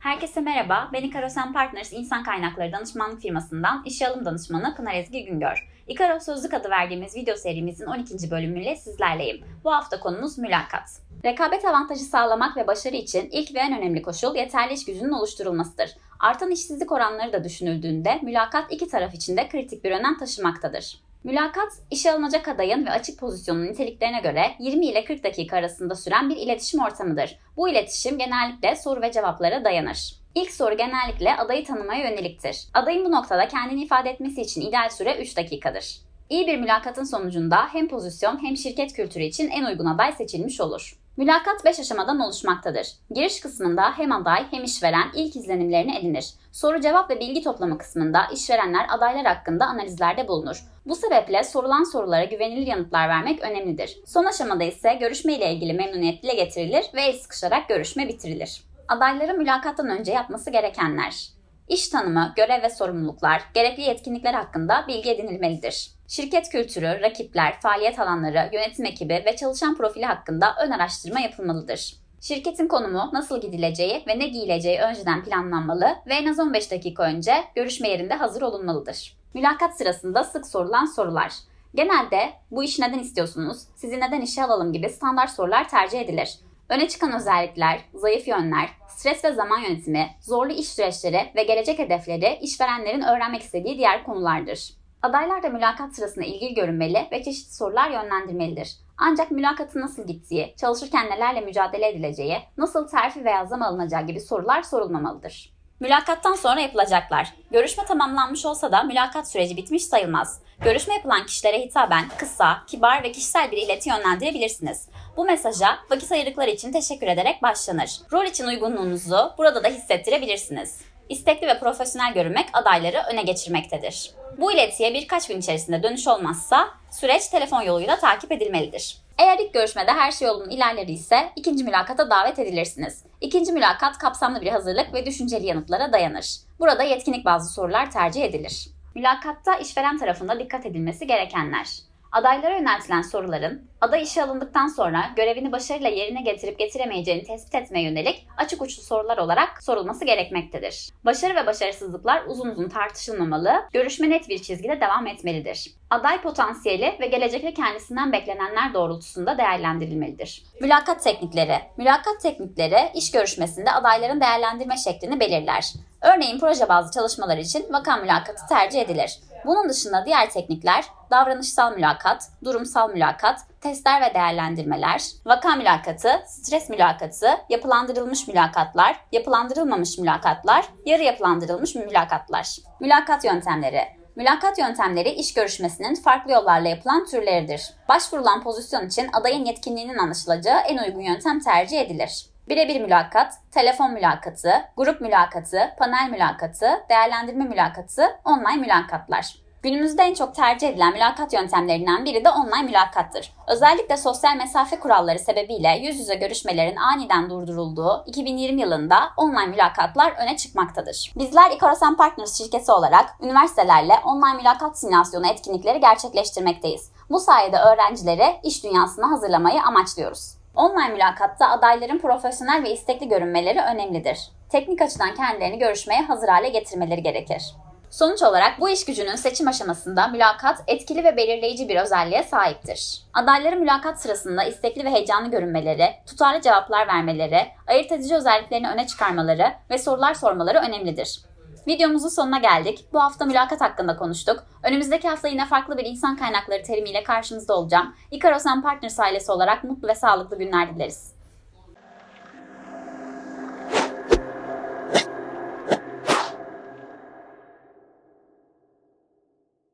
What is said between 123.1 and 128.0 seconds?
öne geçirmektedir. Bu iletiye birkaç gün içerisinde dönüş olmazsa süreç telefon yoluyla